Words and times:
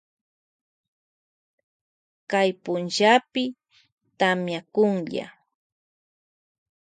Kay 2.29 2.49
punllapi 2.63 3.43
tamiakunlla. 4.19 5.25